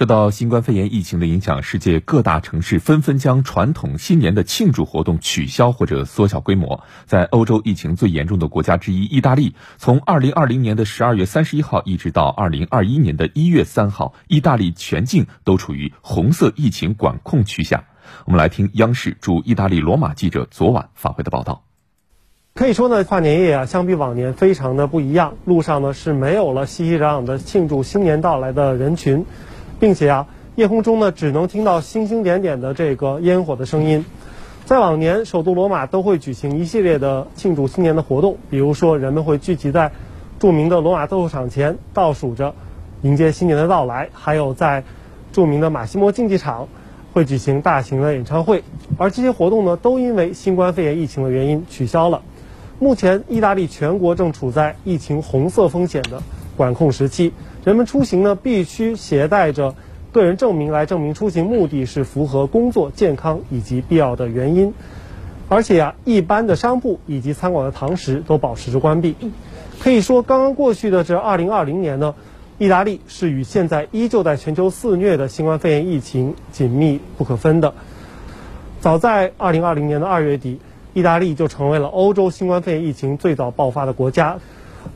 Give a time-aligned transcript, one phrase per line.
[0.00, 6.82] 受到新冠肺炎疫情的影响，世界各大城市纷纷将传统新年的庆祝活动取消或者缩小规模。
[7.04, 17.84] 在欧洲疫情最严重的国家之一意大利，从二零二零年的十二月三十一号一直到二零二一年的一月三号，意大利全境都处于红色疫情管控区下。
[18.24, 21.64] 我们来听央视驻意大利罗马记者昨晚发回的报道。
[22.54, 25.34] 可以说呢，跨年夜啊，相比往年非常的不一样。
[25.44, 29.26] 路上呢是没有了熙熙攘攘的庆祝新年到来的人群。
[29.80, 34.04] 并且啊，夜空中呢只能听到星星点点的这个烟火的声音。
[34.66, 39.90] 在往年，首都罗马都会举行一系列的庆祝新年的活动，比如说人们会聚集在
[40.38, 42.54] 著名的罗马斗兽场前，倒数着
[43.02, 44.84] 迎接新年的到来；还有在
[45.32, 46.68] 著名的马西莫竞技场
[47.12, 48.62] 会举行大型的演唱会。
[48.96, 52.22] 而这些活动呢，都因为新冠肺炎疫情的原因取消了。
[52.78, 56.22] 目前，意大利全国正处在疫情红色风险的
[56.60, 57.32] 管控时期。
[57.64, 59.74] 人们出行呢，必须携带着
[60.12, 64.74] 个人证明来证明出行目的是符合工作、健康以及必要的原因。
[65.48, 69.16] 而且呀，一般的商铺以及餐馆的堂食都保持着关闭。
[69.78, 72.14] 可以说，刚刚过去的这2020年呢，
[72.58, 77.72] 意大利是与现在依旧在全球肆虐的新冠肺炎疫情紧密不可分的。
[78.80, 80.60] 早在2020年的二月底，
[80.92, 84.38] 意大利就成为了欧洲新冠肺炎疫情最早爆发的国家。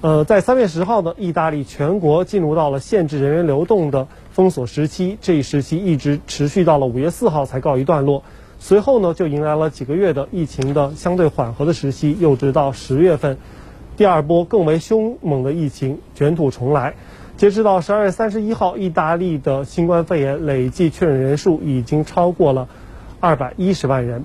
[0.01, 8.23] 呃，在三月十号呢，意大利全国进入到了限制人员流动的封锁时期，这一时期一直持续到了五月四号才告一段落。
[8.59, 13.39] 随后呢，就迎来了几个月的疫情的相对缓和的时期，又直到十月份，
[13.97, 16.95] 第二波更为凶猛的疫情卷土重来。
[17.37, 22.69] 截止到十二月三十一号，意大利的新冠肺炎累计确诊人数已经超过了
[23.21, 24.25] 二百一十万人。